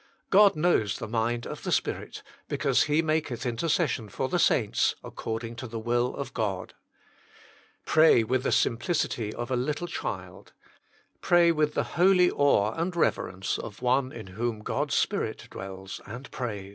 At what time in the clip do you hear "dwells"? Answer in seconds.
15.51-16.01